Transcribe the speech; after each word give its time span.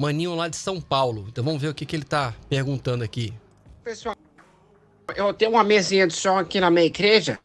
Maninho 0.00 0.34
lá 0.34 0.48
de 0.48 0.56
São 0.56 0.80
Paulo. 0.80 1.26
Então 1.28 1.44
vamos 1.44 1.60
ver 1.60 1.68
o 1.68 1.74
que, 1.74 1.84
que 1.84 1.94
ele 1.94 2.04
tá 2.04 2.34
perguntando 2.48 3.04
aqui. 3.04 3.34
Pessoal, 3.84 4.16
eu 5.14 5.34
tenho 5.34 5.50
uma 5.50 5.62
mesinha 5.62 6.06
de 6.06 6.14
som 6.14 6.38
aqui 6.38 6.58
na 6.58 6.70
minha 6.70 6.86
igreja, 6.86 7.38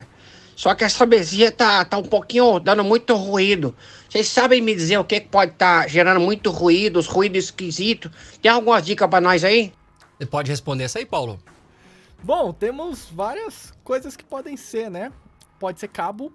só 0.56 0.74
que 0.74 0.86
essa 0.86 1.06
mesinha 1.06 1.52
tá, 1.52 1.84
tá 1.84 1.98
um 1.98 2.04
pouquinho 2.04 2.58
dando 2.60 2.82
muito 2.82 3.14
ruído. 3.14 3.76
Vocês 4.10 4.30
sabem 4.30 4.62
me 4.62 4.74
dizer 4.74 4.98
o 4.98 5.04
que, 5.04 5.20
que 5.20 5.28
pode 5.28 5.52
estar 5.52 5.82
tá 5.82 5.88
gerando 5.88 6.22
muito 6.22 6.50
ruído, 6.50 6.98
os 6.98 7.08
ruídos 7.08 7.46
esquisitos? 7.46 8.10
Tem 8.42 8.50
alguma 8.50 8.82
dica 8.82 9.06
para 9.06 9.20
nós 9.20 9.44
aí? 9.44 9.74
Você 10.18 10.26
pode 10.26 10.50
responder 10.50 10.86
essa 10.86 11.00
aí, 11.00 11.06
Paulo? 11.06 11.38
Bom, 12.24 12.54
temos 12.54 13.10
várias 13.12 13.74
coisas 13.84 14.16
que 14.16 14.24
podem 14.24 14.56
ser, 14.56 14.90
né? 14.90 15.12
Pode 15.60 15.82
ser 15.82 15.90
cabo, 15.90 16.32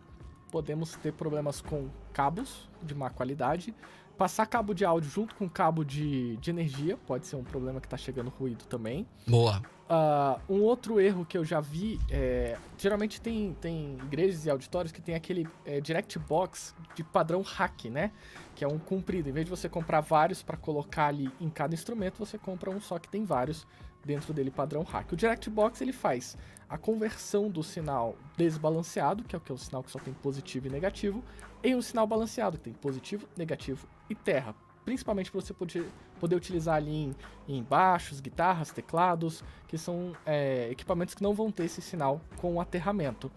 podemos 0.50 0.96
ter 0.96 1.14
problemas 1.14 1.62
com 1.62 1.88
cabos 2.12 2.68
de 2.82 2.94
má 2.94 3.10
qualidade. 3.10 3.74
Passar 4.16 4.44
cabo 4.44 4.74
de 4.74 4.84
áudio 4.84 5.10
junto 5.10 5.34
com 5.34 5.48
cabo 5.48 5.82
de, 5.82 6.36
de 6.36 6.50
energia 6.50 6.98
pode 7.06 7.26
ser 7.26 7.36
um 7.36 7.42
problema 7.42 7.80
que 7.80 7.86
está 7.86 7.96
chegando 7.96 8.28
ruído 8.28 8.64
também. 8.66 9.06
Boa. 9.26 9.62
Uh, 9.90 10.54
um 10.54 10.62
outro 10.62 11.00
erro 11.00 11.24
que 11.24 11.38
eu 11.38 11.44
já 11.44 11.58
vi 11.58 11.98
é. 12.10 12.56
Geralmente 12.76 13.20
tem, 13.20 13.56
tem 13.60 13.96
igrejas 14.04 14.44
e 14.44 14.50
auditórios 14.50 14.92
que 14.92 15.00
tem 15.00 15.14
aquele 15.14 15.48
é, 15.64 15.80
direct 15.80 16.18
box 16.18 16.74
de 16.94 17.02
padrão 17.02 17.40
hack, 17.40 17.86
né? 17.86 18.12
Que 18.54 18.62
é 18.62 18.68
um 18.68 18.78
comprido. 18.78 19.28
Em 19.28 19.32
vez 19.32 19.46
de 19.46 19.50
você 19.50 19.68
comprar 19.68 20.00
vários 20.00 20.42
para 20.42 20.56
colocar 20.56 21.06
ali 21.06 21.32
em 21.40 21.48
cada 21.48 21.74
instrumento, 21.74 22.18
você 22.18 22.36
compra 22.36 22.70
um 22.70 22.80
só 22.80 22.98
que 22.98 23.08
tem 23.08 23.24
vários 23.24 23.66
dentro 24.04 24.32
dele 24.32 24.50
padrão 24.50 24.82
hack. 24.82 25.12
O 25.12 25.16
direct 25.16 25.48
box 25.50 25.80
ele 25.80 25.92
faz 25.92 26.36
a 26.68 26.78
conversão 26.78 27.50
do 27.50 27.62
sinal 27.62 28.16
desbalanceado, 28.36 29.24
que 29.24 29.34
é 29.34 29.38
o 29.38 29.40
que 29.40 29.50
é 29.50 29.54
o 29.54 29.58
sinal 29.58 29.82
que 29.82 29.90
só 29.90 29.98
tem 29.98 30.14
positivo 30.14 30.68
e 30.68 30.70
negativo, 30.70 31.22
em 31.62 31.74
um 31.74 31.82
sinal 31.82 32.06
balanceado, 32.06 32.58
que 32.58 32.64
tem 32.64 32.72
positivo, 32.72 33.26
negativo 33.36 33.86
e 34.08 34.14
terra. 34.14 34.54
Principalmente 34.84 35.30
para 35.30 35.40
você 35.40 35.52
poder, 35.52 35.86
poder 36.18 36.36
utilizar 36.36 36.76
ali 36.76 36.90
em, 36.90 37.16
em, 37.48 37.62
baixos, 37.62 38.20
guitarras, 38.20 38.70
teclados, 38.70 39.44
que 39.68 39.76
são 39.76 40.12
é, 40.24 40.68
equipamentos 40.70 41.14
que 41.14 41.22
não 41.22 41.34
vão 41.34 41.50
ter 41.50 41.64
esse 41.64 41.82
sinal 41.82 42.20
com 42.36 42.60
aterramento. 42.60 43.30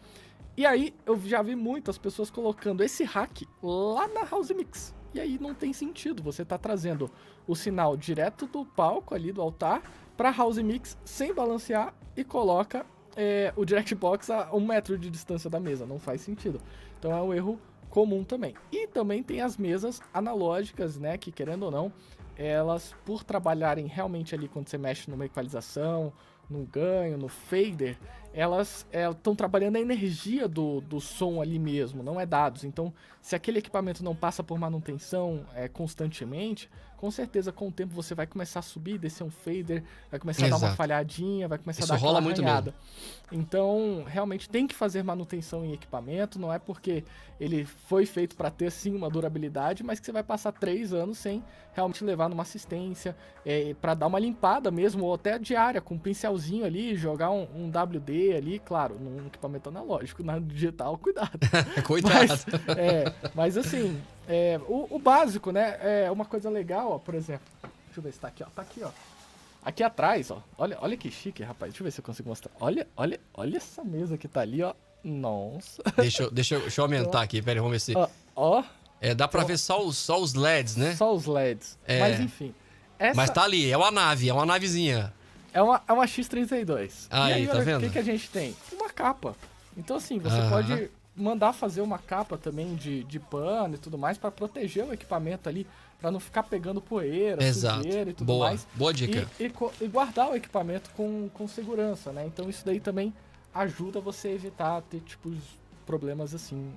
E 0.56 0.66
aí 0.66 0.94
eu 1.06 1.20
já 1.20 1.42
vi 1.42 1.56
muitas 1.56 1.98
pessoas 1.98 2.30
colocando 2.30 2.84
esse 2.84 3.04
hack 3.04 3.42
lá 3.62 4.08
na 4.08 4.24
House 4.24 4.52
Mix. 4.52 4.94
E 5.14 5.20
aí 5.20 5.38
não 5.40 5.54
tem 5.54 5.74
sentido. 5.74 6.24
Você 6.24 6.44
está 6.44 6.58
trazendo 6.58 7.10
o 7.48 7.56
sinal 7.56 7.98
direto 7.98 8.48
do 8.48 8.66
palco 8.66 9.14
ali 9.14 9.32
do 9.32 9.42
altar 9.42 9.82
para 10.16 10.32
House 10.32 10.58
Mix 10.58 10.98
sem 11.04 11.34
balancear 11.34 11.94
e 12.16 12.24
coloca 12.24 12.86
é, 13.16 13.54
o 13.56 13.66
Direct 13.66 13.94
Box 13.96 14.30
a 14.30 14.54
um 14.54 14.66
metro 14.66 14.98
de 14.98 15.10
distância 15.10 15.50
da 15.50 15.60
mesa. 15.60 15.86
Não 15.86 16.00
faz 16.00 16.22
sentido. 16.22 16.62
Então 17.00 17.12
é 17.12 17.22
um 17.22 17.34
erro 17.34 17.60
comum 17.90 18.24
também. 18.24 18.56
E 18.72 18.88
também 18.88 19.22
tem 19.22 19.42
as 19.42 19.58
mesas 19.58 20.02
analógicas, 20.14 20.98
né, 20.98 21.18
que 21.18 21.32
querendo 21.32 21.64
ou 21.64 21.72
não, 21.72 21.94
elas 22.36 22.96
por 23.06 23.24
trabalharem 23.24 23.86
realmente 23.86 24.34
ali 24.34 24.48
quando 24.48 24.68
você 24.68 24.78
mexe 24.78 25.12
numa 25.12 25.26
equalização, 25.26 26.12
no 26.50 26.66
ganho, 26.66 27.18
no 27.18 27.28
fader, 27.28 27.98
elas 28.34 28.86
estão 28.92 29.36
trabalhando 29.36 29.76
a 29.76 29.80
energia 29.80 30.48
do, 30.48 30.82
do 30.82 31.00
som 31.00 31.42
ali 31.42 31.60
mesmo, 31.60 32.02
não 32.02 32.20
é 32.20 32.26
dados. 32.26 32.64
Então, 32.64 32.92
se 33.22 33.36
aquele 33.36 33.60
equipamento 33.60 34.04
não 34.04 34.16
passa 34.16 34.44
por 34.44 34.58
manutenção 34.58 35.46
é, 35.56 35.68
constantemente, 35.68 36.70
com 37.04 37.12
certeza 37.12 37.52
com 37.52 37.68
o 37.68 37.72
tempo 37.72 37.94
você 37.94 38.16
vai 38.16 38.26
começar 38.26 38.60
a 38.60 38.64
subir, 38.64 38.98
descer 38.98 39.26
um 39.26 39.30
fader, 39.30 39.84
vai 40.10 40.18
começar 40.18 40.46
Exato. 40.46 40.56
a 40.56 40.60
dar 40.60 40.72
uma 40.72 40.76
falhadinha, 40.78 41.50
vai 41.50 41.58
começar 41.58 41.84
Isso 41.84 41.92
a 41.92 41.98
dar 41.98 42.02
rola 42.02 42.22
muito. 42.22 42.42
Mesmo. 42.42 42.74
Então, 43.30 44.06
realmente 44.08 44.50
tem 44.50 44.66
que 44.66 44.74
fazer 44.74 45.04
manutenção 45.04 45.66
em 45.66 45.74
equipamento, 45.74 46.40
não 46.40 46.52
é 46.52 46.58
porque 46.58 47.04
ele 47.40 47.66
foi 47.66 48.06
feito 48.06 48.38
para 48.38 48.50
ter 48.50 48.72
sim 48.72 48.96
uma 48.96 49.10
durabilidade, 49.10 49.84
mas 49.84 50.00
que 50.00 50.06
você 50.06 50.14
vai 50.14 50.24
passar 50.24 50.54
três 50.54 50.94
anos 50.94 51.18
sem 51.18 51.44
realmente 51.74 52.06
levar 52.06 52.30
numa 52.30 52.44
assistência, 52.44 53.16
é, 53.46 53.74
para 53.82 53.94
dar 53.96 54.08
uma 54.08 54.20
limpada 54.20 54.72
mesmo, 54.72 55.04
ou 55.04 55.14
até 55.16 55.38
diária, 55.38 55.82
com 55.82 55.96
um 55.96 56.00
pincelzinho 56.00 56.64
ali, 56.64 56.96
jogar 56.96 57.32
um, 57.32 57.48
um 57.54 57.70
WD 57.70 58.23
ali, 58.32 58.60
claro, 58.60 58.96
num 59.00 59.28
equipamento 59.28 59.70
analógico, 59.70 60.24
na 60.24 60.40
digital, 60.40 60.98
cuidado. 60.98 61.40
cuidado. 61.86 62.14
Mas, 62.14 62.46
é, 62.78 63.14
mas 63.34 63.58
assim, 63.58 64.00
é, 64.28 64.60
o, 64.68 64.88
o, 64.96 65.00
básico, 65.00 65.52
né? 65.52 65.78
É 65.82 66.12
uma 66.12 66.26
coisa 66.26 66.50
legal, 66.50 66.92
ó, 66.92 67.00
por 67.00 67.16
exemplo. 67.16 67.46
Deixa 67.86 68.00
eu 68.00 68.04
ver 68.04 68.14
se 68.14 68.20
tá 68.20 68.28
aqui, 68.30 68.44
ó. 68.44 68.48
Tá 68.56 68.62
aqui, 68.62 68.82
ó. 68.84 68.90
Aqui 69.66 69.84
atrás, 69.84 70.32
ó. 70.32 70.42
Olha, 70.58 70.78
olha 70.82 70.96
que 70.96 71.10
chique, 71.10 71.44
rapaz. 71.44 71.72
Deixa 71.72 71.82
eu 71.82 71.86
ver 71.86 71.92
se 71.92 72.00
eu 72.00 72.06
consigo 72.06 72.30
mostrar. 72.30 72.52
Olha, 72.60 72.88
olha, 72.96 73.20
olha 73.34 73.58
essa 73.58 73.84
mesa 73.84 74.18
que 74.18 74.28
tá 74.28 74.42
ali, 74.42 74.62
ó. 74.62 74.74
Nossa. 75.04 75.82
Deixa, 75.98 76.30
deixa, 76.32 76.60
deixa 76.60 76.82
eu 76.82 76.86
aumentar 76.86 77.22
aqui, 77.22 77.42
pera 77.42 77.60
aí, 77.60 77.62
vamos 77.62 77.74
ver 77.74 77.80
se. 77.80 77.98
Ó. 77.98 78.08
ó 78.36 78.64
é, 79.02 79.14
dá 79.14 79.28
pra 79.28 79.42
ó, 79.42 79.46
ver 79.46 79.58
só 79.58 79.86
os, 79.86 79.98
só 79.98 80.22
os 80.22 80.34
LEDs, 80.34 80.78
né? 80.78 80.96
Só 80.96 81.14
os 81.14 81.26
LEDs. 81.26 81.78
É. 81.86 82.00
Mas 82.00 82.20
enfim. 82.22 82.56
Essa... 82.98 83.16
Mas 83.16 83.30
tá 83.30 83.44
ali, 83.44 83.70
é 83.70 83.76
uma 83.76 83.92
nave, 83.92 84.30
é 84.30 84.34
uma 84.34 84.46
navezinha. 84.46 85.14
É 85.54 85.62
uma, 85.62 85.82
é 85.88 85.94
uma 85.94 86.06
X32. 86.06 87.08
Aí, 87.10 87.34
aí 87.34 87.48
tá 87.48 87.60
vendo? 87.60 87.78
O 87.78 87.86
que, 87.86 87.92
que 87.92 88.00
a 88.00 88.04
gente 88.04 88.30
tem? 88.30 88.56
Uma 88.72 88.90
capa. 88.90 89.36
Então, 89.78 89.98
assim, 89.98 90.20
você 90.20 90.38
pode 90.50 90.90
mandar 91.16 91.54
fazer 91.54 91.82
uma 91.82 92.00
capa 92.00 92.38
também 92.38 92.76
de, 92.76 93.04
de 93.04 93.20
pano 93.20 93.76
e 93.76 93.78
tudo 93.78 93.98
mais 93.98 94.18
para 94.18 94.32
proteger 94.32 94.86
o 94.86 94.94
equipamento 94.94 95.48
ali, 95.48 95.68
para 96.00 96.10
não 96.10 96.20
ficar 96.20 96.44
pegando 96.44 96.82
poeira, 96.82 97.44
Exato. 97.44 97.84
sujeira 97.84 98.10
e 98.10 98.14
tudo 98.14 98.28
Boa. 98.28 98.48
mais. 98.48 98.68
Boa 98.74 98.94
dica. 98.94 99.28
E, 99.40 99.46
e, 99.46 99.54
e, 99.82 99.88
guardar 99.88 100.32
o 100.32 100.36
equipamento 100.36 100.90
com, 100.96 101.30
com 101.34 101.48
segurança, 101.48 102.12
né? 102.12 102.26
Então 102.26 102.50
isso 102.50 102.66
daí 102.66 102.80
também 102.80 103.14
ajuda 103.54 104.00
você 104.02 104.30
a 104.30 104.32
evitar 104.32 104.82
ter, 104.82 105.02
tipo, 105.02 105.32
problemas 105.86 106.34
assim 106.34 106.72